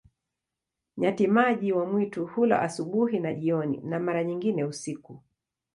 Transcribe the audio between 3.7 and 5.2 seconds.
na mara nyingine usiku.